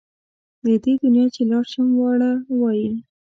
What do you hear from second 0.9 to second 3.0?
دنیا چې لاړ شم واړه وایي.